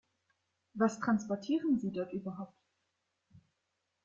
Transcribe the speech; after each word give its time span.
Was 0.73 0.99
transportieren 0.99 1.77
Sie 1.79 1.91
dort 1.91 2.11
überhaupt? 2.11 2.57